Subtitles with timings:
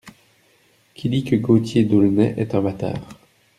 [0.95, 3.07] Qui dit que Gaultier d’Aulnay est un bâtard?